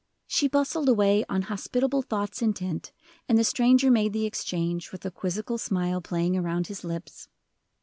[0.25, 2.91] She bustled away, "on hospitable thoughts intent,"
[3.29, 7.27] and the stranger made the exchange with a quizzical smile playing around his lips.